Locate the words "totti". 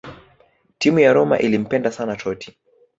2.15-2.57